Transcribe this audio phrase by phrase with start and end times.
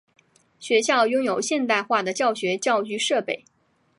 [0.59, 3.45] 学校拥有现代化的教育教学设备。